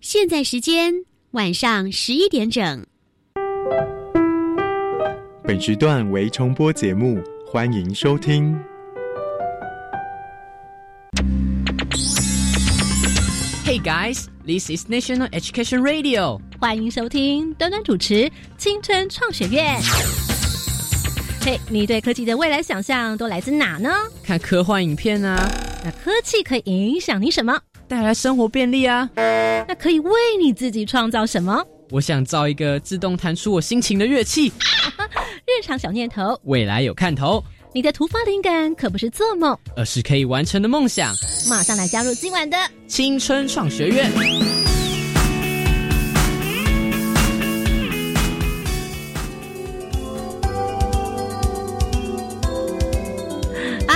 [0.00, 0.92] 现在时间
[1.30, 2.86] 晚上十一点整。
[5.44, 8.58] 本时段为重播节目，欢迎收听。
[13.64, 16.40] Hey guys, this is National Education Radio。
[16.60, 19.80] 欢迎收听端端主持青春创学院。
[21.42, 23.90] 嘿，你对科技的未来想象都来自哪呢？
[24.24, 25.48] 看科幻影片啊。
[25.82, 27.58] 那科技可以影响你什么？
[27.88, 29.08] 带来生活便利啊。
[29.16, 31.64] 那可以为你自己创造什么？
[31.90, 34.48] 我想造一个自动弹出我心情的乐器。
[34.48, 37.42] 日常小念头，未来有看头。
[37.72, 41.14] 你的突发灵感可不是做梦，而是可以完成的梦想。
[41.48, 42.56] 马上来加入今晚的
[42.86, 44.59] 青春创学院。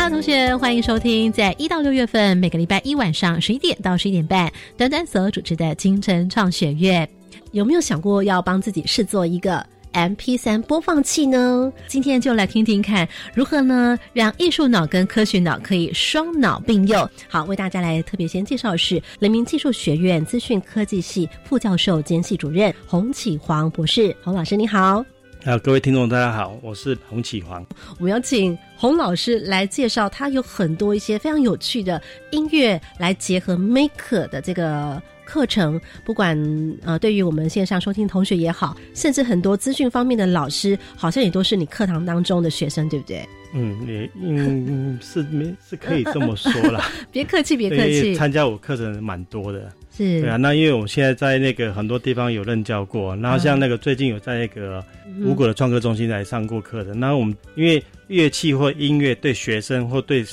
[0.05, 7.09] 啊，同学，欢迎收听在一到六月份每个礼拜一晚上十一点到十一点半，端端所主持的青春创学院。
[7.53, 11.73] 有没有想过要帮自己试做一个？M P 三播放器呢？
[11.87, 17.09] 今天就来听听看，如何呢让艺术脑跟科学脑可以双脑并用？
[17.27, 24.15] 好，为大家来特别先介绍是人民技术学院资讯科技系副教授兼系主任洪启煌博士。
[24.23, 25.03] 洪老师你好，
[25.45, 27.63] 好，各位听众大家好，我是洪启煌。
[27.99, 32.01] 我们要请洪老师来介绍，他有很多一些非常有趣的
[32.31, 35.01] 音乐来结合 Maker 的这个。
[35.27, 36.39] 课程不管
[36.83, 43.27] 呃，对于我们线上收听同学也好，甚至很多资讯方面的老师，好像也都是你课堂当中的学生，对不对？
[43.55, 46.91] 嗯，也嗯是没是可以这么说啦。
[47.11, 48.15] 别客气，别客气。
[48.15, 50.21] 参加我课程蛮多的，是。
[50.21, 54.85] 对啊，那因为我现在在那个很多地方有任教过，然后像那个最近有在那个
[55.23, 56.95] 五谷的创客中心来上过课的。
[56.95, 60.25] 那我们因为乐器或音乐对学生或对。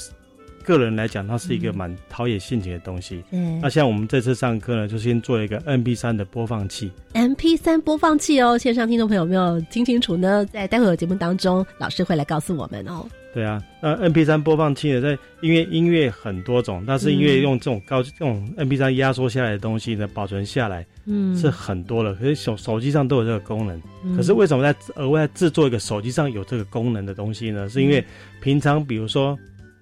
[0.63, 3.23] 个人来讲，它是一个蛮陶冶性情的东西。
[3.31, 6.91] 嗯，那像我们这次上课呢，就先做一个 M P 三的播放器。
[7.13, 10.45] M P 三播放器哦，线上听众朋友有没有听清楚呢？
[10.53, 13.03] 在待会儿节目当中，老师会来告诉我们哦。
[13.33, 22.13] 对啊，那 M P 三播放器呢，在因为音乐很多种，但是因为用这种高这种 M P 三压缩下来的东西呢，保存下来，嗯，是很多了。
[22.15, 23.81] 可是手手机上都有这个功能，
[24.15, 27.69] 可是为什么在额外制作一个手机上有这个功能的东西呢？
[27.69, 28.03] 是因为
[28.41, 29.37] 平常比如说。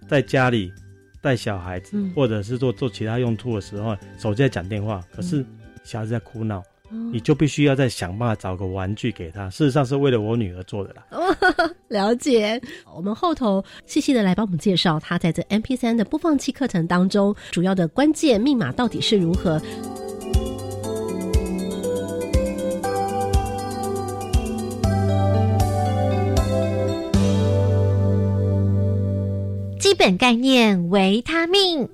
[0.07, 0.73] 在家里
[1.21, 5.45] 带小孩子，或者是做做其他用途的时候，手机在讲电话，可是
[5.83, 6.63] 小孩子在哭闹，
[7.11, 9.49] 你就必须要再想办法找个玩具给他。
[9.49, 11.05] 事实上是为了我女儿做的啦。
[11.87, 12.61] 了解，
[12.95, 19.61] 我们后头细细的来帮我们介绍他在这 M P 三的播放器课程当中主要的关键密码到底是如何。
[29.79, 31.89] 基本概念：维他命。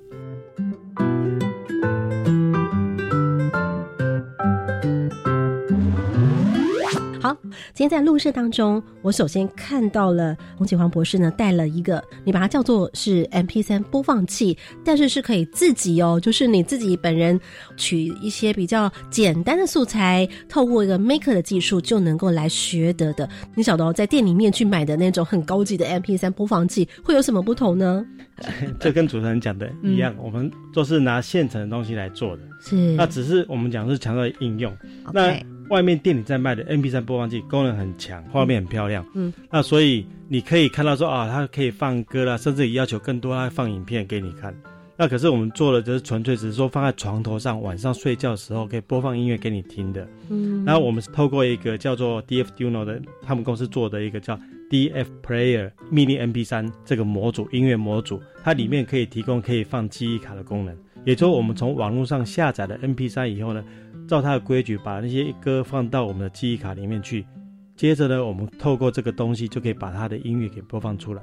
[7.74, 17.38] 今天在录制当中，我首先看到了洪启煌博士呢带了一个，你把它叫做是 M P 三播放器，但是是可以自己哦，就是你自己本人
[17.76, 23.28] 取一些比较简单的素材，透过一个 Maker 的技术就能够来学得的。
[23.54, 28.04] 你晓得哦，在店里面去买的那种很高级的 M P 三播放器会有什么不同呢？
[28.78, 34.76] 这跟主持人讲的一样，我们都是拿现成的东西来做的，是那只是我们讲是强调应用，
[35.12, 35.36] 那。
[35.68, 39.04] 外面店里在卖的 MP3 播放器功能很强，画面很漂亮。
[39.14, 44.54] 嗯，那所以你可以看到说啊，它可以放歌啦，甚至要求更多，它放影片给你看。
[44.98, 50.08] 那可是我们做的就是纯粹只是说放在床头上，晚上睡觉的时候可以播放音乐给你听的。
[50.30, 54.38] 嗯，然后我们是透过一个叫做 DFDuno 的他们公司做的一个叫
[54.70, 60.74] DF Player Mini MP3 这个模组音乐模组，它里面可以提供可以放记忆卡的功能。
[61.04, 63.64] 也就是我们从网络上下载了 MP3 以后呢。
[64.06, 67.24] 照它的规矩，把那些歌放到我们的记忆卡里面去。
[67.76, 71.22] 接着呢，我们透过这个东西，就可以把它的音乐给播放出来。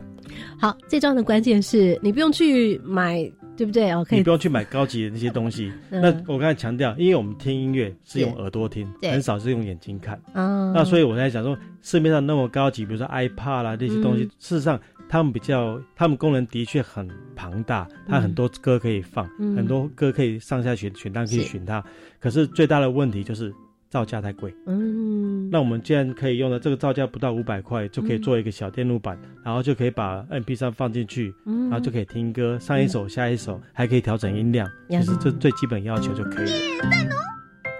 [0.59, 3.19] 好，最重要的关键是你不用去买，
[3.57, 3.90] 对不对？
[3.90, 4.19] 哦，可以。
[4.19, 5.73] 你不用去买高级的那些东西。
[5.90, 10.16] 那我刚才强调，因为我们听音乐是用耳朵听，很少是用眼睛看。
[10.35, 10.72] 哦。
[10.75, 14.79] 那所以我在想说，市面上那么高级，比如说 iPad 啦这些东西，事实上。
[15.13, 19.23] 他们比较，他们功能的确很庞大，它很多歌可以放，
[19.55, 21.83] 很多歌可以上下选选单可以选它。
[22.19, 23.53] 可是最大的问题就是
[23.91, 24.51] 造价太贵。
[24.65, 29.15] 嗯，那我们既然可以用的这个造价不到五百块，就可以做一个小电路板，
[29.45, 37.33] 然后就可以把 M P 三放进去，然后就可以听歌，上一首下一首，还可以调整音量，其实这最基本要求就可以了。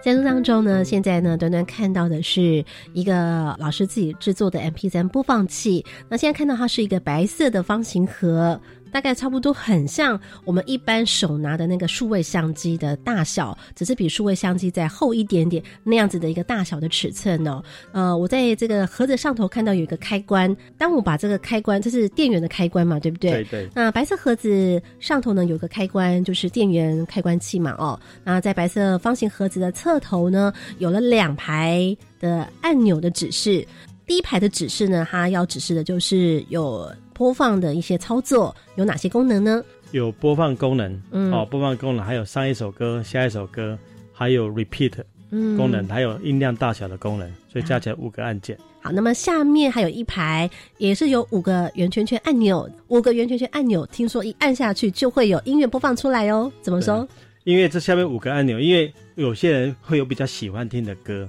[0.04, 5.86] 在录当中呢，现在呢，端端看到的是一个老师自己制作的 M P 三播放器。
[6.10, 8.60] 那现在看到它是一个白色的方形盒，
[8.94, 17.62] 大概差不多很像我们一般手拿的那个数位相机的大小，只是比数位相机再厚一点点那样子的一个大小的尺寸哦。
[17.92, 23.32] 呃，我在这个盒子上头看到有一个开关，当我把这个开关，这是电源的开关嘛，对不对？
[23.32, 23.70] 对对。
[23.74, 28.00] 那白色盒子上头呢有个开关，就是电源开关器嘛，哦。
[28.24, 33.68] 那在白色方形盒子的侧头呢，有了两排的按钮的指示。
[34.06, 39.64] 第一排的指示呢，它要指示的就是有播放的一些操作，有哪些功能呢？
[39.92, 43.78] 有播放功能，嗯，哦，播放功能还有上一首歌、下一首歌，
[44.12, 44.92] 还有 repeat
[45.30, 48.58] 功能，还有音量大小的功能，所以加起来五个按键。
[48.82, 56.52] 好，那么下面还有一排，也是有五个圆圈圈按钮，五个圆圈圈按钮，听说一按下去就会有音乐播放出来哦。
[56.62, 57.08] 怎么说？
[57.44, 61.28] 因为这下面五个按钮，因为有些人会有比较喜欢听的歌，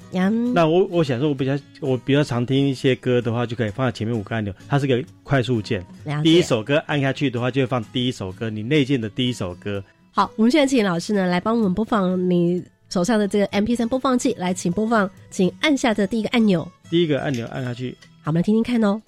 [0.54, 5.84] 那我我想说，我比较我比较常听一些歌的话，就可以放在前面五个按钮，它是个快速键。
[6.22, 9.82] 第一首歌按下去的话，就会放第一首歌，你内建的第一首歌。
[10.12, 16.66] 好，我们现在请老师呢来帮我们播放你手上的这个 M P 三播放器，来，请播放，请按下这第一个按钮。
[16.88, 19.02] 第一个按钮按下去，好，我们来听听看哦。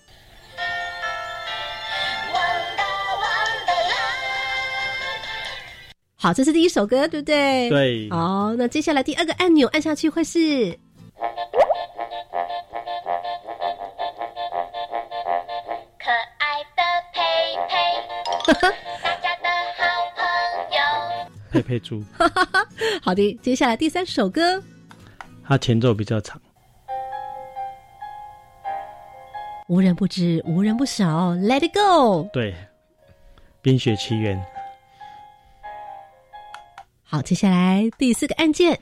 [6.19, 7.69] 好，这是第一首歌，对不对？
[7.69, 8.09] 对。
[8.11, 10.73] 好，那接下来第二个按钮按下去会是
[15.99, 16.83] 可爱的
[17.13, 17.21] 佩
[17.69, 17.75] 佩，
[19.03, 19.85] 大家的好
[20.17, 20.25] 朋
[20.73, 20.79] 友。
[21.51, 22.03] 佩佩猪。
[23.05, 24.63] 好的，接下来第三首歌，
[25.47, 26.41] 它前奏比较长。
[29.69, 32.27] 无人不知，无人不晓，Let it go。
[32.33, 32.53] 对，
[33.61, 34.39] 《冰雪奇缘》。
[37.17, 38.79] 好，接下来第四个案件。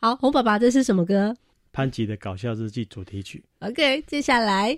[0.00, 1.36] 好，红爸爸，这是什么歌？
[1.72, 3.44] 潘吉的搞笑日记主题曲。
[3.60, 4.76] OK，接下来。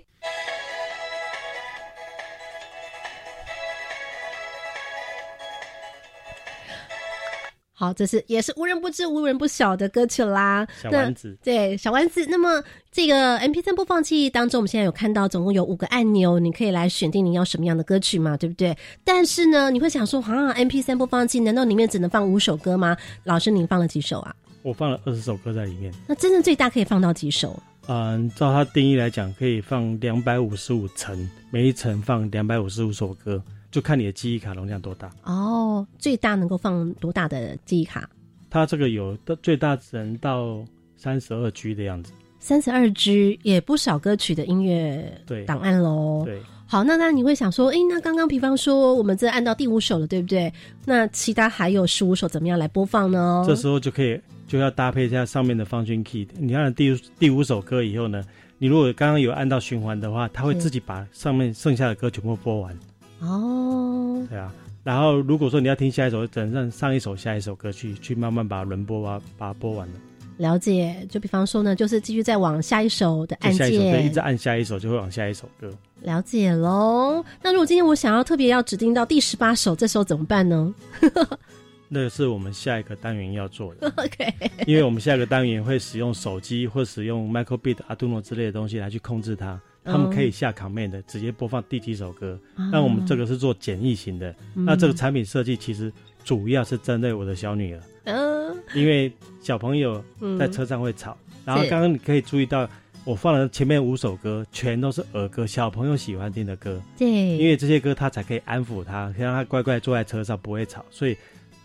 [7.81, 10.67] 好，这是也是无人不知、无人不晓的歌曲啦。
[10.83, 12.23] 小丸子，对小丸子。
[12.27, 18.77] 那么这个 M P 三播放器当中，我们现在有看到总共有五个按钮，你可以来选定你要什么样的歌曲嘛，对不对？
[19.03, 22.95] 但是呢，你会想说，啊，M P 三播放器难道里面只能放五首歌吗？
[23.23, 24.35] 老师，您放了几首啊？
[24.61, 25.91] 我放了二十首歌在里面。
[26.05, 27.59] 那真正最大可以放到几首？
[27.87, 33.41] 嗯，照它定义来讲，可以放两百五十五层，每一层放两百五十五首歌。
[33.71, 38.09] 就看你的记忆卡容量多大哦，最大能够放多大的记忆卡？
[38.49, 40.61] 它这个有的最大只能到
[40.97, 45.09] 三十二 G 的样子，三十二 G 也不少歌曲的音乐
[45.47, 46.23] 档案喽。
[46.25, 50.51] 对，好，那那你会想说，哎，那刚刚比方说我们这按到第五首了，对不对？
[50.83, 53.41] 那其他还有十五首，怎么样来播放呢？
[53.47, 56.27] 这时候就可以就要搭配一下上面的方圈 key。
[56.37, 58.21] 你看第第五首歌以后呢，
[58.57, 62.77] 你如果刚刚有按到循环的话，它会自己把上面剩下的歌全部播完。
[63.21, 64.53] 哦，对啊，
[64.83, 69.93] 然后如果说你要听下一首，等上上一首下一首歌去去慢慢把它轮播啊，把它播完了。
[70.37, 75.71] 了解，就比方说呢，就是继续再往下一首的按键，对，一直按下一首就会往下一首歌。
[76.01, 77.23] 了解喽。
[77.43, 80.73] 那如果今天我想要特别要指定到第十八首，这时候怎么办呢？
[81.93, 83.87] 那是我们下一个单元要做的。
[83.97, 84.33] OK，
[84.65, 89.59] 因为我们下一个单元会使用手机或使用 Micro:bit、Arduino 之类的东西来去控制它。
[89.83, 92.39] 他们可以下 command 直接播放第几首歌，
[92.71, 94.33] 那我们这个是做简易型的。
[94.53, 95.91] 那这个产品设计其实
[96.23, 99.11] 主要是针对我的小女儿，嗯，因为
[99.41, 100.03] 小朋友
[100.37, 101.17] 在车上会吵。
[101.43, 102.69] 然后刚刚你可以注意到，
[103.03, 106.79] 我放了前面五首歌，全都是儿歌，小朋友喜欢听的歌。
[106.95, 110.85] 对，因为这些歌他才可以安抚他，让他乖乖坐在车上不会吵。
[110.91, 111.17] 所以，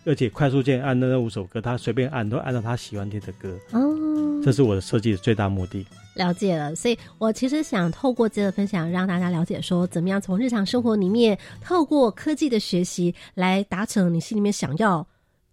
[0.07, 3.59] 而且快速键按的那五首歌，他随便按都按照他喜欢听的歌。
[3.73, 5.85] 哦，这是我的设计的最大目的。
[6.15, 15.07] 了解了，所以我其实想透过这个分享，让大家了解说，怎么样从日常生活里面，透过科技的学习，来达成你心里面想要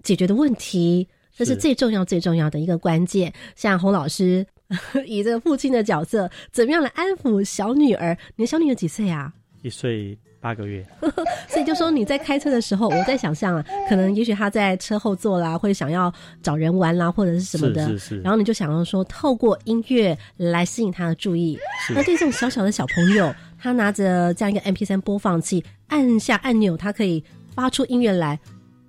[0.03, 3.33] 解决的问题，这是最重要、最重要的一个关键。
[3.55, 4.45] 像洪老师
[5.05, 8.17] 以这个父亲的角色，怎么样来安抚小女儿？
[8.35, 9.33] 你的小女儿几岁啊？
[9.63, 10.15] 一岁。
[10.43, 10.85] 八个月，
[11.47, 18.19] 所以就说你在开车的时候，我在想象啊， 可能也许他在车后座啦，会想要找人玩啦，或者是什么的，是是是。
[18.19, 21.57] 然后你就想要说，透过音乐来吸引他的注意。
[21.95, 27.23] 那对这种小小的小朋友，他拿着这样一个 M P 三播放器，按下按钮，他可以
[27.55, 28.37] 发出音乐来，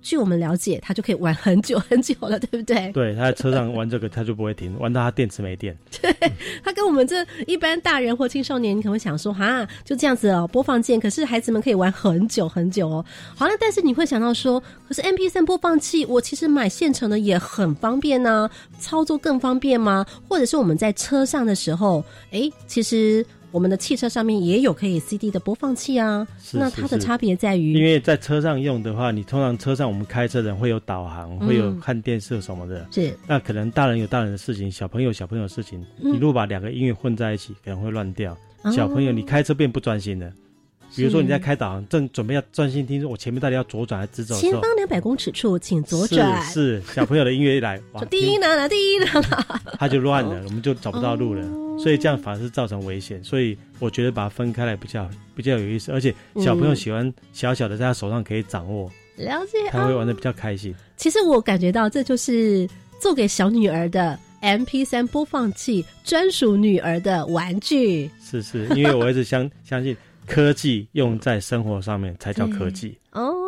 [0.05, 2.89] 据我们了解，它就可以玩很久很久了，对不对？
[2.93, 5.75] 对，他在车上玩这个，他就不会停，玩到他电池没电。
[6.63, 13.03] 他跟我们这一般大人或青少年，你可能会想说，哈，就这样子哦，播放键，可是孩子们可以玩很久很久哦。
[13.35, 18.47] 好了，但是你会想到说，可是 M P 三播放器，我其实买现成的也很方便呢、
[18.79, 20.05] 操作更方便吗？
[20.29, 26.27] 或者是我们在车上的时候，哎，其实我们的汽车上面也有可以 C D 的播放器啊。
[26.51, 32.85] 那它的差别在于因，为在车上用的话，你通常车上我们开车的人会有导航，会有看电视什么的。
[32.91, 35.81] 是那可能大人有大人的事情，小朋友有小朋友的事情。
[35.97, 38.37] 你如果把两个音乐混在一起，可能会乱掉。
[38.73, 40.29] 小朋友，你开车变不专心了。
[40.95, 46.41] 比如说你在开导航，正准备要专心听，我前面到底要左转还是直走前方两百公尺处，请左转。
[46.43, 51.45] 是是，小朋友的音乐一来，哇 说，第一呢呢，第一呢呢，他就乱了， 我们就找不到路了。
[51.77, 53.21] 所以这样反而是造成危险。
[53.21, 60.73] 所以我觉得把它分开来比较比较有意思，而且小朋友喜欢小小的在他手上可以掌握，了解他会玩的比较开心。
[60.95, 62.65] 其实我感觉到这就是
[62.99, 68.09] 做给小女儿的 M P 三播放器，专属女儿的玩具。
[68.23, 69.95] 是是，因为我一直相相信
[70.27, 72.97] 科技用在生活上面才叫科技。
[73.11, 73.44] 哦。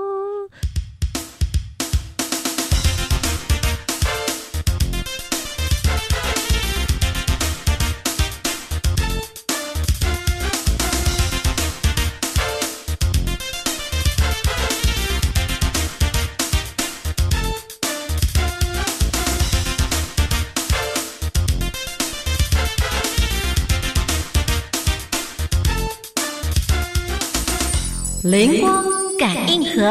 [28.30, 28.84] 灵光
[29.18, 29.90] 感应盒。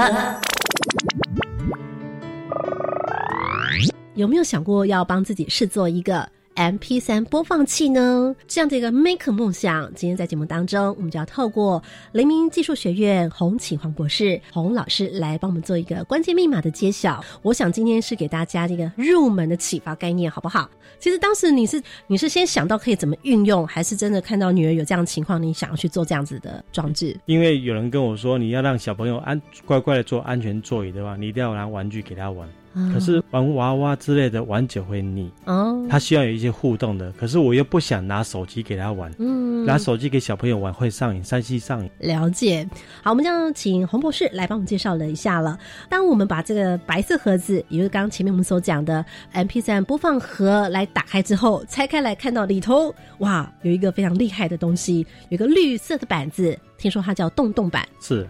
[4.12, 8.34] 有没有想过要帮自己试做一个 M P 三播放器呢？
[8.48, 11.82] 这样的一个 make 梦想，今天在节目当中，我们就要透过
[12.12, 17.22] 雷明技术学院洪启煌博士洪老师来帮我们做一个关键密码的揭晓。
[17.42, 20.68] 我想今天是给大家这个入门的启发概念，好不好？
[20.98, 27.14] 其实当时你是你是先想到可以怎么运用，还是真的看到女儿有这样的情况，你想要去做这样子的装置？
[27.26, 32.48] 因为有人跟我说，你要让小朋友安乖乖的坐安全座椅的话，你一定要拿玩具给他玩。
[32.92, 37.11] 可是玩娃娃之类的玩久会腻，哦，他需要有一些互动的。
[37.12, 41.90] 可是我又不想拿手机给他玩，嗯拿手机给小朋友玩会上瘾，山西上瘾。
[41.99, 42.68] 了解，
[43.02, 45.59] 好，我们这样请洪博士来帮我们介绍了一下了。
[45.88, 57.88] 当我们把这个白色盒子，也就是刚刚前面我们所讲的 M P 3播放盒来打开之后，拆开来看到里头，哇，有一个非常厉害的东西，有一个绿色的板子，听说它叫洞洞板。
[58.00, 58.26] 是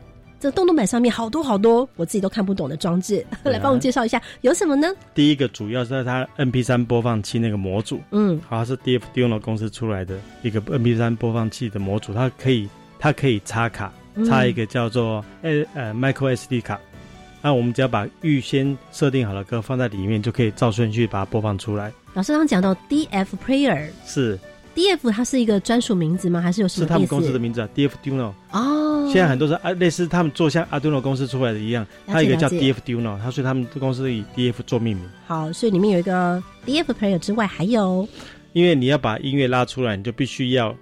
[0.46, 4.86] 这洞洞板上面好多好多我自己都看不懂的装置， 来帮我们介绍一下有什么呢？
[5.12, 13.92] 第一个主要是在它 MP 三播放器那个模组，嗯，好，它是 D F Duno 公司出来的一个 MP 三播放器的模组，它可以它可以插卡，
[14.24, 16.78] 插一个叫做呃呃 Micro SD 卡。
[17.42, 21.92] 那我们只要把预先设定好的歌放在里面，就可以照顺序把它播放出来。
[22.14, 23.88] 老师刚刚讲到 D F Player。
[24.04, 24.38] 是
[24.76, 26.38] D F 它是一个专属名字吗？
[26.38, 26.86] 还是有什么？
[26.86, 28.32] 是他们公司的名字啊，D F Duno。
[28.52, 29.10] 哦。
[29.10, 35.08] 现在很多是啊，类似他们做像 Arduino 公司出来的一样，它有一个叫 D F Duno，它所以他们公司以 D F 做命名。
[35.26, 38.06] 好，所以里面有一个 D F Player 之外，还有
[38.52, 40.76] 因为你要把音乐拉出来，你就必须要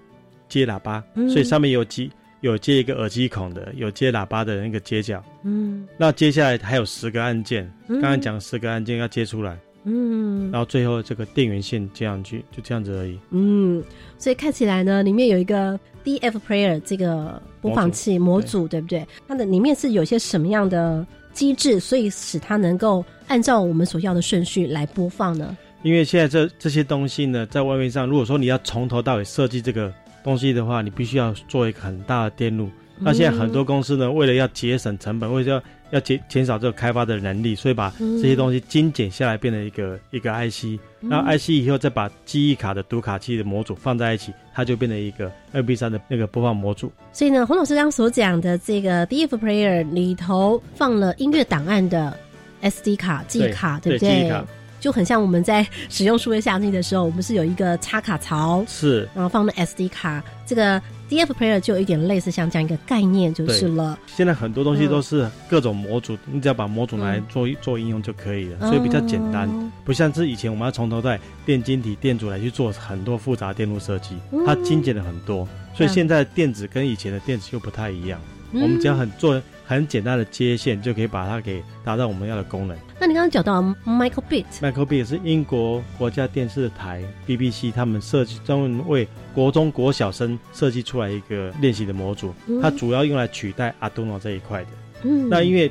[0.48, 2.10] 接喇叭，嗯所以上面有几
[2.40, 5.22] 有接一个耳机孔的，有接喇叭的那个接角。
[5.44, 13.18] 嗯那接下来还有十个按键，嗯刚刚讲十个按键要接出来，嗯然后最后这个电源线接上去，就这样子而已。
[13.30, 13.82] 嗯，
[14.18, 19.06] 所以看起来呢，里面有一个 D F Player 这个播放器模组，对不对？
[19.28, 25.56] 它的里面是有些什么样的机制，所以使它能够按照我们所要的顺序来播放呢？
[25.82, 32.70] 因为现在这这些东西呢，在外面上，如果说你要从头到尾设计这个东西的话，你必须要做一个很大的电路。
[32.96, 40.78] 那现在很多公司呢，为了要节省成本，为了要要减减少这个开发的能力，所以把这些东西精简下来，变成一个一个 IC。
[41.08, 46.90] 然后 IC 以后再把记忆卡的读卡器的模组放在一起，它就变成一个 MP 3的那个播放模组。
[47.12, 52.16] 所以呢，洪老师刚刚所讲的这个 D F Player 里头放了音乐档案的
[52.62, 53.98] SD 卡、记忆卡，不对？
[53.98, 54.44] 对记忆卡
[54.84, 60.22] 就很像我们在使用数位相机的时候，我们是有一个插卡槽，是然后放的 SD 卡。
[60.44, 63.98] 这个 D F Player 就有一点类似像这样一个概念就是了。
[64.06, 69.48] 现在很多东西都是各种模组，你只要把模组拿来做、做应用就可以了，所以比较简单。
[69.48, 75.48] 哦不像是以前我们要从头在电晶体、电阻来去做很多复杂电路设计，嗯它精简了很多。
[75.74, 78.20] 所以现在的电子跟以前的电子又不太一样，
[78.52, 82.76] 嗯我们只要很做很简单的接线，就可以把它给达到我们要的功能。
[83.00, 94.68] 那你刚刚讲到 Michael Bit，Michael Bit 是英国国家电视台 BBC 他们设计专门为国中国小生设计出来一个练习的模组，嗯它主要用来取代 Arduino 这一块的。
[95.02, 95.71] 嗯那因为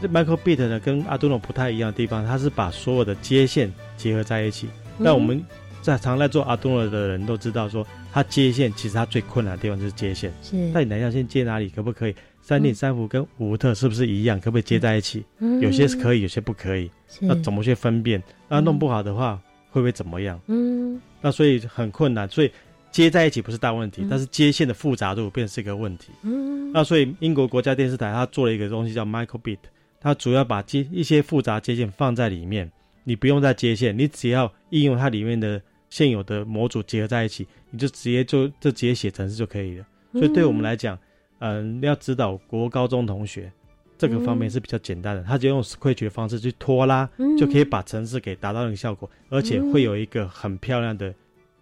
[0.00, 4.68] 这 Michael Bit 呢跟 Arduino 不太一样的地方，它是把所有的接线结合在一起。
[4.96, 5.44] 那我们
[5.82, 10.32] 在常在做 Arduino 的人都知道说，它接线其实它最困难的地方就是接线。
[10.42, 12.14] 是那你哪条线接哪里，可不可以？
[12.44, 14.38] 三点三伏跟五伏特是不是一样？
[14.38, 15.24] 可不可以接在一起？
[15.38, 16.90] 嗯有些是可以，有些不可以。
[17.20, 18.22] 那怎么去分辨？
[18.50, 20.38] 那弄不好的话，会不会怎么样？
[20.48, 22.28] 嗯那所以很困难。
[22.28, 22.50] 所以
[22.90, 26.10] 接在一起不是大问题，嗯但是接线的复杂度变成是一个问题。
[26.22, 29.56] 嗯那所以英国国家电视台它做了一个东西叫 Microbit，
[29.98, 32.70] 它主要把接一些复杂接线放在里面，
[33.04, 35.58] 你不用再接线，你只要应用它里面的
[35.88, 39.86] 现有的模组结合在一起，你就直接就就直接写程式就可以了。
[40.12, 40.98] 所以对我们来讲，
[41.44, 43.52] 嗯，要指导国高中同学
[43.98, 51.14] 这个方面是比较简单的，他就用 Scratch 的方式去拖拉，嗯就可以把程式给达到那个效果，而且会有一个很漂亮的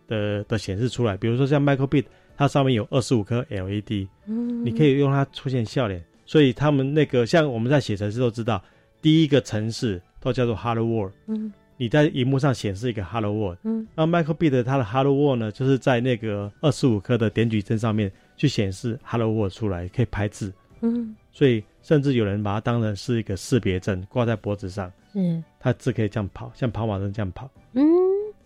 [0.06, 1.16] 的的显示出来。
[1.16, 2.04] 比如说像 Microbit，
[2.36, 6.02] 它上面有二十五颗 LED，嗯你可以用它出现笑脸。
[6.24, 8.62] 所以他们那个像我们在写程式都知道，
[9.02, 11.12] 第一个程式都叫做 Hello World。
[11.26, 20.52] 嗯你在荧幕上显示一个 Hello World，嗯那 Microbit 它的 Hello World 呢，就是在那个二十五颗的点矩阵上面去显示 Hello World 出来，可以拍字。
[20.80, 27.48] 嗯所以甚至有人把它当成是一个识别证，挂在脖子上，嗯它字可以这样跑，像跑马灯这样跑。
[27.72, 27.84] 嗯，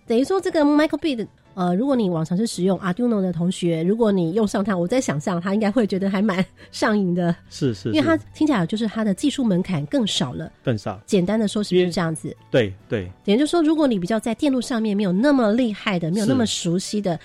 [0.06, 10.52] 等于说这个 Microbit，呃，如果你往常是使用 Arduino 的同学，如果你用上它，我在想象他应该会觉得还蛮上瘾的，是是因为它是，听起来就是它的技术门槛更少了。
[10.62, 11.00] 更少。
[11.06, 12.36] 简单的说，是不是这样子？
[12.50, 17.18] 对对，也就是说，如果你比较在电路上面没有那么厉害的、没有那么熟悉的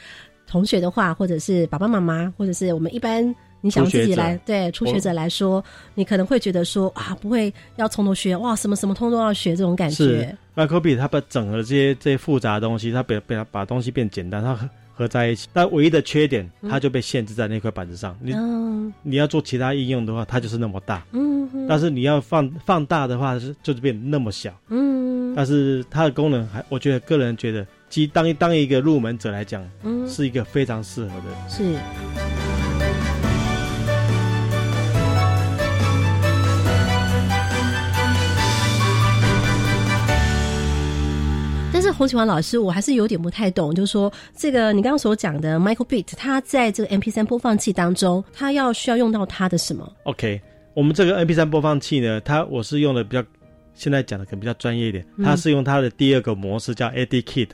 [0.52, 3.24] 同学的话，或者是爸爸妈妈，或者是我们一般
[3.62, 5.64] 你想自己来对初学者来说，
[5.96, 10.38] 你可能会觉得说啊，不会要从头学哇，什么什么通都要学这种感觉是。
[10.54, 15.48] Microbit 它把整合这些这些复杂的东西，他把把把东西变简单，他合合在一起。
[15.54, 18.14] 但唯一的缺点，它就被限制在那块板子上。
[18.22, 21.06] 你嗯你要做其他应用的话，它就是那么大。
[21.14, 24.54] 嗯嗯但是你要放放大的话，是就是变那么小。
[24.68, 31.50] 嗯但是它的功能还，我觉得个人觉得，其实当一当一个入门者来讲，嗯是一个非常适合的。
[31.50, 31.76] 是。
[41.74, 50.40] 但是洪启华老师，我还是有点不太懂，就是说这个你刚刚所讲的 Microbit，它在这个 MP 三播放器当中，它要需要用到它的什么？OK，
[50.74, 53.24] 我们这个 MP 三播放器呢，它我是用的比较，
[53.74, 57.50] 现在讲的可能比较专业一点，它是用它的第二个模式叫 AD Kit，、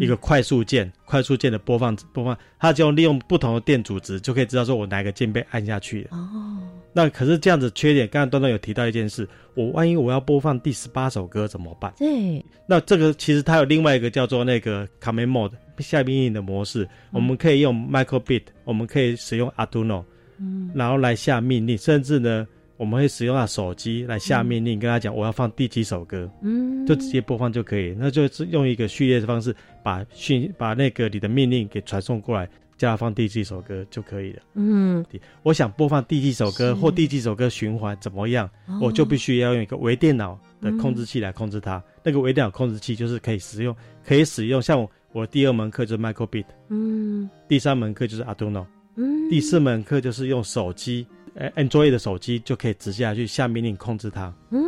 [0.00, 6.08] 一个快速键，快速键的播放播放，它就利用不同的电阻值，就可以知道说我哪个键被按下去了。
[6.12, 6.58] 哦，
[6.92, 11.92] 那可是这样子缺点，刚刚端端有提到一件事，我万一我要播放第十八首歌怎么办？
[11.98, 20.04] 对，那这个其实它有另外一个叫做那个 Command Mode 下命令的模式，我们可以用 Microbit，我们可以使用 Arduino，
[20.38, 20.70] 嗯。
[20.74, 22.46] 然后来下命令，甚至呢，
[22.82, 27.94] 我们会使用到手机来下命令，跟他讲我要放第几首歌，嗯，就直接播放就可以。
[27.96, 32.44] 那就是用一个序列的方式，把讯把那个你的命令给传送过来，
[32.76, 34.42] 叫他放第几首歌就可以了。
[34.54, 35.06] 嗯，
[35.44, 41.80] 我想播放第几首歌或第几首歌循环怎么样，哦我就必须要用一个微电脑的控制器来控制它。
[42.02, 43.72] 那个微电脑控制器就是可以使用，
[44.04, 48.66] 可以使用像我我第二门课就是 Microbit，嗯第三门课就是 Arduino，
[48.96, 54.32] 嗯，第四门课就是用手机，呃，Android 的手机就可以直下去下命令控制它。
[54.50, 54.60] 嗯，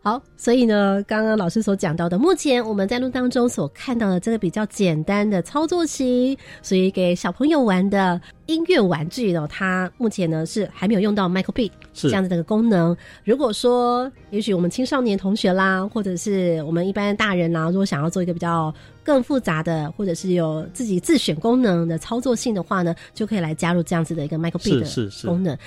[0.00, 12.96] 好，所以呢，刚刚老师所讲到的，目前我们在录当中所看到的这个比较简单的操作型，所以给小朋友玩的音乐玩具呢，它目前呢是还没有用到 Microbit 是这样子的一个功能。
[13.24, 25.58] 如果说，也许我们青少年同学啦，或者是我们一般大人啦，如果想要做一个比较更复杂的，或者是有自己自选功能的操作性的话呢，就可以来加入这样子的一个 Microbit 的是是是功能。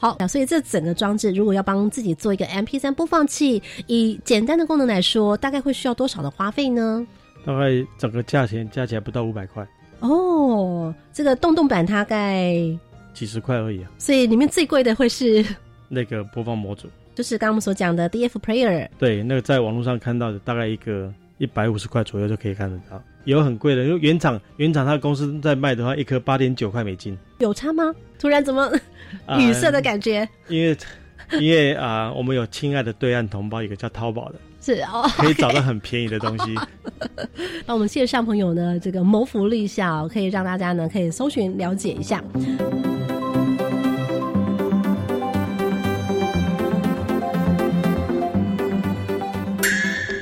[0.00, 7.06] 好，所以这整个装置如果要帮自己做一个 MP 3播放器，以简单的功能来说，大概会需要多少的花费呢？
[7.44, 7.66] 大概
[7.98, 9.66] 整个价钱加起来不到五百块，
[10.00, 12.54] 哦，这个洞洞板大概，
[13.12, 13.90] 几十块而已啊。
[13.98, 15.44] 所以里面最贵的会是，
[15.88, 18.88] 那个播放模组，就是刚刚我们所讲的 DF Player。
[18.98, 23.02] 对，那个在网络上看到的大概一个一百五十块左右就可以看得到。
[23.24, 27.16] 有很贵的，因为原厂原厂它公司在卖的话，一颗八点九块美金。
[27.38, 27.94] 有差吗？
[28.18, 28.70] 突然怎么
[29.24, 30.28] 啊语塞的感觉？
[30.48, 30.76] 因为
[31.38, 36.54] 因为啊、我们有亲爱的对岸同胞，一个叫淘宝的，是哦，可以找到很便宜的东西。
[37.64, 42.22] 那我们线上朋友呢，这个谋福利一下哦，可以让大家呢可以搜寻了解一下。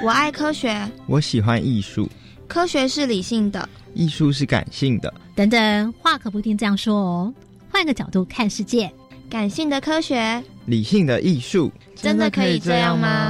[0.09, 0.75] 我爱科学，
[1.07, 2.09] 我喜欢艺术，
[2.47, 3.69] 科学是理性的。
[3.93, 5.13] 艺术是感性的。
[5.35, 7.35] 等等，话可不一定这样说哦。
[7.71, 8.91] 换个角度看世界，
[9.29, 13.29] 感性的科学，理性的艺术，真的可以这样吗？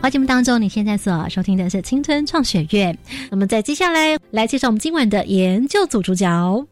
[0.00, 2.96] 欢节目当中，你现在所收听的是青春创学院。
[3.30, 6.66] 那么在接下来来介绍我们今晚的研究组主角。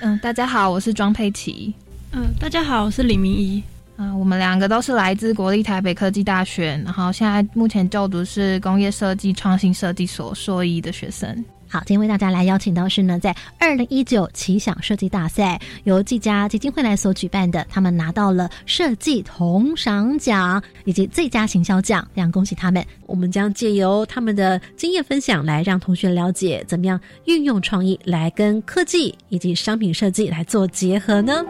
[0.00, 1.74] 嗯，大家好，我是庄佩琪。
[2.12, 3.62] 嗯，大家好，我是李明仪。
[4.02, 11.44] 嗯，我们两个都是来自国立台北科技大学，然后现在目前就读是工业设计创新设计所硕一的学生。
[11.68, 22.82] 好，今天为大家来邀请到是呢，在二零一九奇想设计大赛由技嘉基金会来所举办的，他们拿到了设计铜赏奖以及最佳行销奖，非常恭喜他们。
[23.04, 31.44] 我们将借由他们的经验分享，来让同学了解怎么样运用创意来跟科技以及商品设计来做结合呢？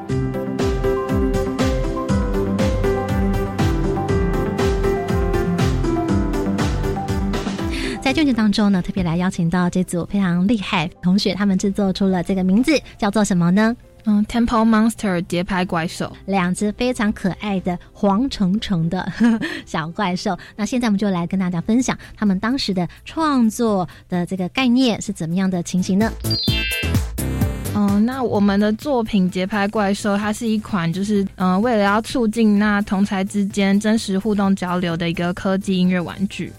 [8.03, 13.77] 在卷子当中呢，特别来邀请到这组非常厉害同学，他们制作出了这个名字叫做什么呢？
[14.05, 19.07] 嗯，Temple Monster 节拍怪兽，两只非常可爱的黄橙橙的
[19.67, 20.37] 小怪兽。
[20.57, 26.11] 那现在我们就来跟大家分享他们当时的创作的这个概念是怎么样的情形呢？
[27.77, 36.51] 嗯，那我们的作品节拍怪兽，它是一款就是嗯，为了要促进那同才之间真实互动交流的一个科技音乐玩具。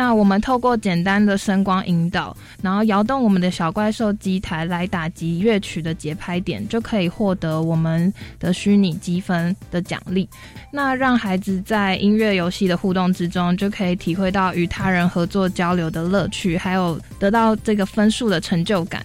[0.00, 10.26] 那我们透过简单的声光引导，然后摇动我们的小怪兽机台来打击乐曲的节拍点，就可以获得我们的虚拟积分的奖励。
[10.72, 19.04] 那让孩子在音乐游戏的互动之中，就可以体会到与他人合作交流的乐趣，还有得到这个分数的成就感。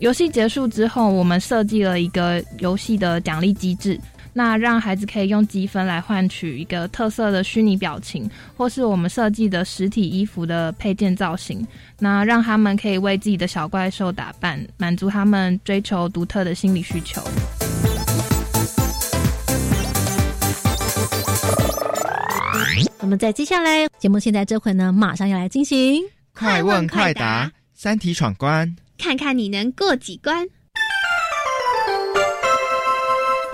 [0.00, 3.98] 游戏结束之后，我们设计了一个游戏的奖励机制。
[4.38, 11.66] 那让孩子可以用积分来换取一个特色的虚拟表情，或是我们设计的实体衣服的配件造型。
[11.98, 17.22] 那让他们可以为自己的小怪兽打扮，满足他们追求独特的心理需求。
[23.00, 26.02] 那么在接下来节目，现在这回呢，马上要来进行
[26.34, 30.46] 快问快答三题闯关，看看你能过几关。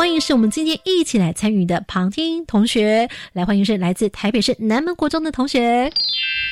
[0.03, 5.89] 欢迎是我们今天一起来参与的旁听同学，来欢迎是来自台北市南门国中的同学。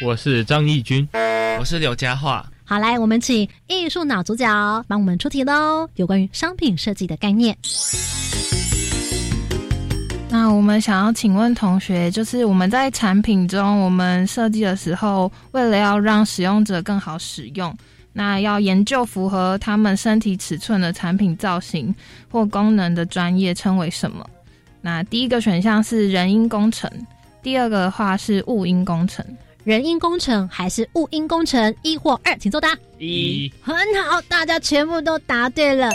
[0.05, 1.09] 我是张义军，
[1.59, 2.47] 我是刘佳桦。
[2.63, 4.47] 好，来我们请艺术脑主角
[4.87, 7.59] 帮我们出题喽，有关于商品设计的概念。
[10.29, 17.77] 那我们想要请问同学，就是我们在产品中，我们设计的时候，为了要让使用者更好使用。
[18.21, 21.95] 那要研究符合他们身体尺寸的产品造型
[22.31, 24.29] 或功能的专业称为什么？
[24.83, 26.91] 那第一个选项是人因工程，
[27.43, 29.25] 第二个的话是物因工程。
[29.65, 31.75] 人因工程还是物因工程？
[31.81, 32.77] 一或二，请作答。
[32.99, 35.89] 一，很好，大家全部都答对了。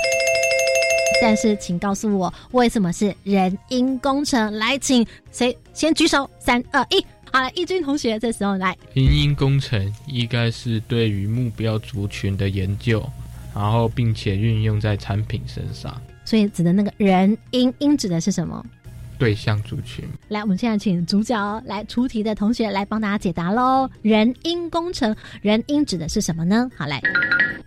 [1.22, 4.52] 但是，请告诉我为什么是人因工程？
[4.58, 6.28] 来，请谁先举手？
[6.40, 7.06] 三二一。
[7.36, 8.74] 好了，义军同学，这时候来。
[8.94, 13.06] 因因工程应该是对于目标族群的研究，
[13.54, 16.02] 然后并且运用在产品身上。
[16.24, 18.66] 所以指的那个人因因指的是什么？
[19.20, 20.06] 对象族群。
[20.30, 23.90] 来，我们现在请主角来出题的同学来帮大家解答喽。
[24.02, 26.72] 人因工程，人因指的是什么呢？
[26.78, 27.02] 好来，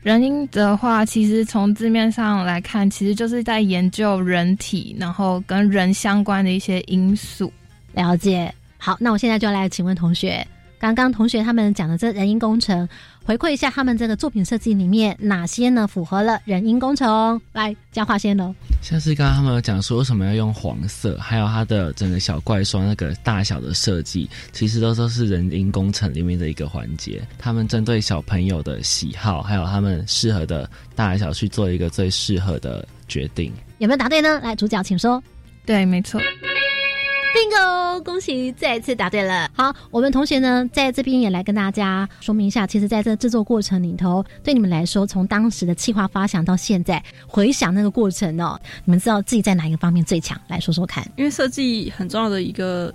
[0.03, 7.53] 人因的话，其实从字面上来看，其实就是在研究人体，然后跟人相关的一些因素。
[7.93, 8.51] 了解。
[8.79, 10.47] 好，那我现在就来请问同学，
[10.79, 12.89] 刚刚同学他们讲的这人因工程，
[13.25, 17.41] 回馈一下他们这个作品设计里面哪些呢符合了人因工程？
[17.53, 18.55] 来，嘉华先喽。
[18.81, 27.21] 像是刚刚他们有讲说为什么要用黄色，还有它的整个小怪兽那个大小的设计，其实都都是人因工程里面的一个环节。
[27.37, 33.53] 他们针对小朋友的喜好，还有他们适合的大小去做一个最适合的决定。
[33.79, 34.41] 有没有答对呢？
[34.41, 35.21] 来，主角请说。
[35.67, 36.21] 对，没错。
[37.35, 38.03] bingo！
[38.03, 39.51] 恭喜再次答对了。
[39.55, 50.41] 好，我们同学呢，在这边也来跟大家说明一下，其实在这制作过程里头，对你们来说，从当时的企划发想到现在，回想那个过程哦，你们知道自己在哪一个方面最强？
[50.49, 51.05] 来说说看。
[51.17, 52.93] 因为设计很重要的一个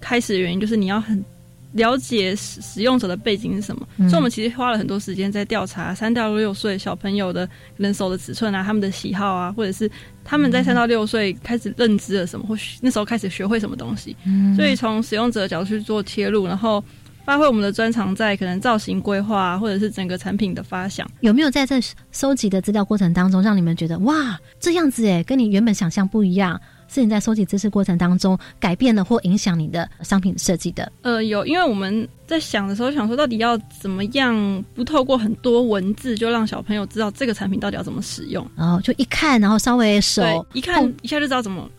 [0.00, 1.24] 开始原因，就是你要很。
[1.72, 9.90] 了解使使用者的背景是什么，所以我们其实花了很多时间在调查三到六岁小朋友的人手的尺寸啊，他们的喜好啊，或者是
[10.24, 14.16] 他们在三到六岁开始认知了什么，或许那时候开始学会什么东西。
[14.56, 16.82] 所以从使用者的角度去做切入，然后
[17.26, 21.06] 发挥我们的专长在可能造型规划，或者是整个产品的发想。
[21.20, 21.78] 有没有在这
[22.10, 26.58] 收集的资料过程当中，让你们觉得哇，这样子诶，跟你原本想象不一样？
[26.88, 30.90] 是你在收集知识过程当中改变了或影响你的商品设计的？
[31.02, 41.70] 呃，有，因为我们在想的时候，想说到底要怎么样不透过很多文字就让小朋友知道这个产品到底要怎么使用，然后就一看，然后稍微手一看一下就知道怎么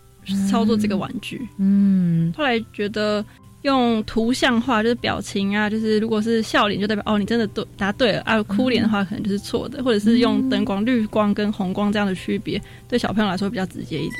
[0.49, 1.41] 操作这个玩具。
[1.57, 3.25] 嗯，后来觉得。
[3.63, 14.13] 用图像化，就是表情啊，就是如果是笑脸，就代表哦，你真的对答对了啊；哭脸的话，可能就是错的，或者是用灯光、绿光跟红光这样的区别，对小朋友来说比较直接一点。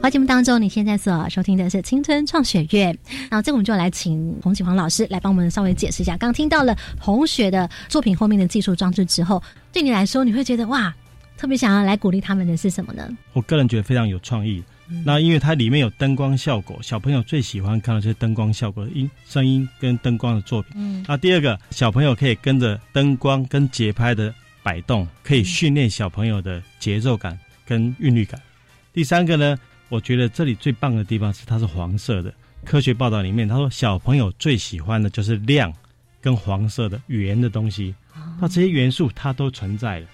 [0.00, 2.96] 花节目当中，你现在所收听的是青春创学院，
[3.30, 6.16] 然后这我们就来请洪启煌老师来帮我们稍微解释一下。
[6.16, 9.42] 刚听到了同学的作品后面的技术装置之后，
[9.72, 10.94] 对你来说，你会觉得哇？
[11.36, 13.08] 特别想要来鼓励他们的是什么呢？
[13.32, 14.62] 我个人觉得非常有创意。
[15.04, 20.72] 那因为它里面有灯光效果，小朋友最喜欢看的就是灯光效果、音、声音跟灯光的作品。
[20.76, 28.40] 嗯，那第二个，小朋友可以跟着灯光跟节拍的摆动，可以训练小朋友的节奏感跟韵律感。
[28.92, 32.32] 第三个呢，我觉得这里最棒的地方是它是黄色的。
[32.64, 35.72] 科学报道里面他说，小朋友最喜欢的就是亮
[36.20, 37.94] 跟黄色的圆的东西。
[38.40, 40.06] 它这些元素它都存在了，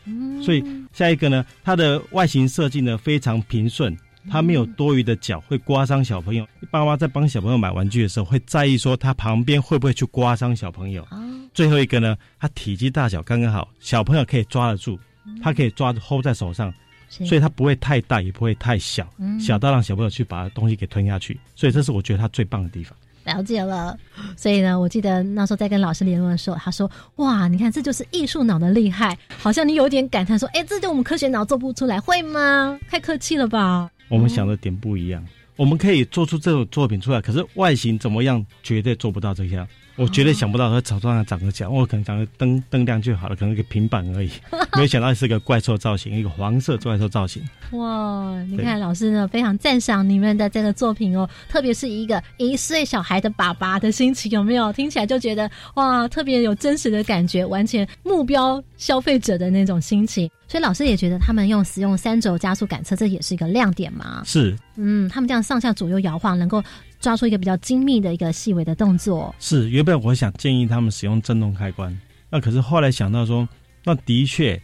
[0.43, 3.97] 所以下一个呢，它的外形设计呢非常平顺，
[4.29, 6.47] 它没有多余的角会刮伤小朋友。
[6.71, 11.07] 爸妈在帮小朋友买玩具的时候，会在意说它旁边会不会去刮伤小朋友。
[11.53, 14.99] 最后一个呢，它体积大小刚刚好，小朋友可以抓得住，
[15.43, 16.73] 它可以抓着 hold 在手上，
[17.11, 19.07] 所以它不会太大，也不会太小，
[19.39, 21.39] 小到让小朋友去把东西给吞下去。
[21.55, 22.97] 所以这是我觉得它最棒的地方。
[23.25, 23.99] 了解了，
[24.35, 33.91] 所以呢，我记得那时候在跟老师联络的时候，他说：“哇，你看这就是艺术脑的厉害。”好像你有点感叹说：“哎，这就我们科学脑做不出来，会吗？”太客气了吧？
[34.09, 35.23] 我们想的点不一样，
[35.61, 39.69] 我们可以做出这种作品出来，可是外形怎么样，绝对做不到这样。
[39.97, 44.31] 我绝对想不到它草上长个脚，我可能长个灯灯亮就好了，可能一个平板而已。
[44.75, 47.43] 没有想到是个怪兽造型，一个黄色怪兽造型。
[47.73, 54.73] 哇，你看老师呢非常赞赏你们的这个作品哦，特别是一个一岁小孩的爸爸的心情有没有？
[54.73, 60.31] 听起来就觉得哇，特别有真实的感觉，完全目标消费者的那种心情。
[60.51, 64.23] 所以老师也觉得他们用使用三轴加速感测，这也是一个亮点嘛。
[64.27, 66.61] 是，嗯，他们这样上下左右摇晃，能够。
[66.99, 69.35] 抓出一个比较精密的一个细微的动作。
[69.39, 73.49] 是原本我想建议他们使用震动开关，那可是后来想到说，
[73.85, 74.61] 那的确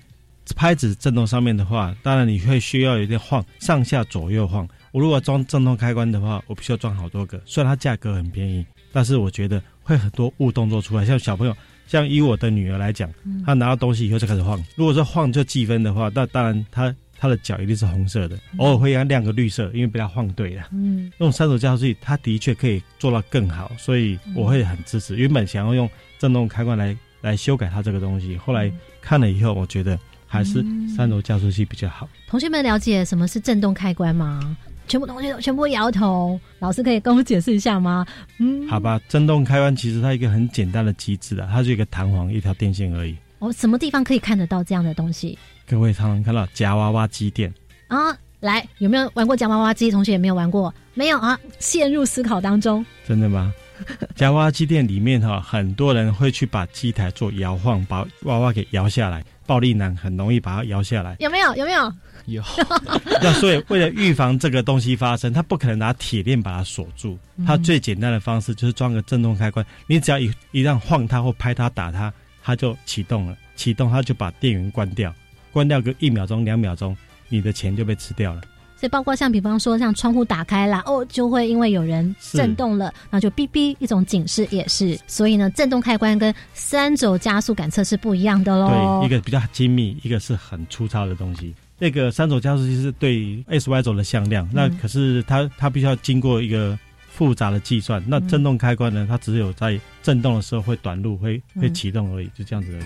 [0.55, 4.69] 拍子震动上面的话，当然你会需要有点晃，上下左右晃。
[4.93, 7.41] 我如果装震动开关的话，我必须要装好多个。
[7.47, 11.07] 虽然它价格很便宜，但是我觉得会很多误动作出来。
[11.07, 13.11] 像小朋友，像以我的女儿来讲，
[13.45, 14.63] 她拿到东西以后就开始晃。
[14.75, 16.95] 如果说晃就计分的话，那当然她。
[17.19, 20.65] 她的脚一定是红色的，偶尔会要亮个绿色，因为被她晃对了。
[20.71, 25.17] 嗯，用三轴加速器，它的确可以做到更好，所以我会很支持。
[25.17, 28.71] 原本想要用震动开关来来修改它这个东西，后来
[29.01, 30.63] 看了以后，我觉得还是
[30.95, 32.07] 三轴加速器比较好。
[32.29, 34.55] 同学们了解什么是震动开关吗？
[34.89, 36.39] 全部同学全部摇头。
[36.59, 38.07] 老师可以跟我解释一下吗？
[38.39, 43.17] 嗯，好吧，震动开关其实它一个很简单的机制啊，它是一个弹簧一条电线而已。
[43.39, 45.39] 哦，什么地方可以看得到这样的东西？
[45.69, 47.53] 各位常常看到夹娃娃机店
[47.89, 49.91] 啊，来有没有玩过夹娃娃机？
[49.91, 50.73] 同学有没有玩过？
[50.95, 52.85] 没有啊，陷入思考当中。
[53.07, 53.53] 真的吗？
[54.17, 59.23] 夹娃娃机店里面哈，很多人会去把机台做摇晃，把娃娃给摇下来。
[59.47, 61.15] 暴力男很容易把它摇下来。
[61.21, 61.55] 有没有？
[61.57, 61.93] 有没有？
[62.27, 62.43] 有。
[63.23, 67.19] 那所以为了预防这个东西发生，他不可能拿铁链把它锁住。
[67.47, 72.13] 他最简单的方式就是装个震动开关，你只要一一旦晃它或拍它打它，
[72.43, 73.37] 它就启动了。
[73.57, 75.15] 启动它就把电源关掉。
[75.53, 76.95] 关掉个一秒钟、两秒钟，
[77.31, 78.43] 你的钱就被吃掉了。
[78.79, 84.99] 所以，包括像比方说，像窗户打开了，哦，就会因为有人震动了，那就哔哔一种警示也是。
[85.07, 89.01] 所以呢，震动开关跟三轴加速感测是不一样的喽。
[89.01, 91.55] 对，一个比较精密，一个是很粗糙的东西。
[91.79, 96.79] 那个三轴加速器是对 S Y 轴的向量，那可是它它必须要经过一个
[97.11, 98.03] 复杂的计算。
[98.07, 102.85] 那震动开关呢，它只有在震动的时候会短路，会会启动而已，就这样子而已。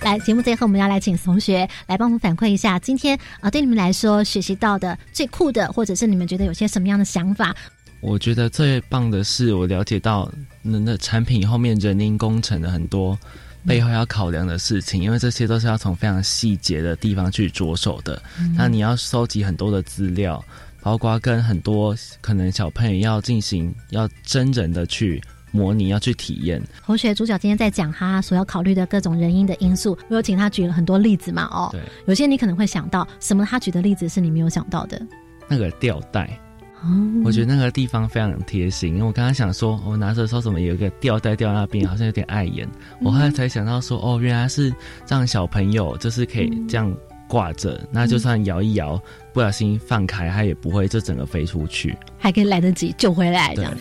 [0.00, 7.54] 来，节目最后我们要来请同学来帮我们反馈一下，今天啊，对你们来说学习到的最酷的，或者是你们觉得有些什么样的想法？
[8.00, 10.28] 我觉得最棒的是，我了解到
[10.60, 13.16] 那那产品后面人因工程的很多
[13.66, 18.22] 背后要考量的事情，因为这些都是要从非常细节的地方去着手的。
[18.56, 20.44] 那你要收集很多的资料，
[20.80, 25.22] 包括跟很多可能小朋友要进行要真人的去。
[25.54, 26.62] 模拟要去体验。
[26.86, 31.44] 同学，主角今天在讲他所要考虑的各种人因的因素，我有请他举了很多例子嘛？
[31.52, 33.44] 哦，对，有些你可能会想到什么？
[33.44, 34.98] 他举的例子是你没有想到的。
[35.48, 36.40] 那个吊带
[37.24, 42.68] 我觉得那个地方非常贴心，因为我刚刚想说，我拿着的时候怎么有一个吊带吊那边，好像有点碍眼。
[43.00, 44.72] 我后来才想到说，哦，原来是
[45.06, 46.92] 让小朋友就是可以这样
[47.28, 49.00] 挂着，那就算摇一摇，
[49.32, 53.72] 不小心放开，它也不会就整个飞出去，还可以来得及救回来这样。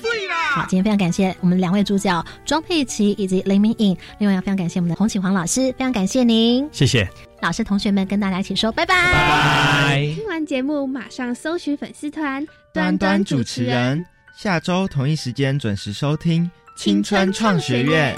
[0.54, 7.08] 好，今天非常感谢我们两位主角庄佩琪以及林明颖，另外要非常感谢我们的洪启煌老师，非常感谢您，谢谢
[7.42, 8.96] 老师，同学们跟大家一起说拜拜。
[8.96, 10.14] 拜拜。
[10.14, 14.06] 听完节目马上搜寻粉丝团端端主持人，
[14.38, 18.16] 下周同一时间准时收听青春创学院。